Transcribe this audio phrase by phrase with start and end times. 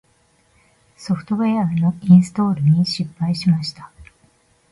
[0.97, 3.91] ソフトウェアのインストールに失敗しました。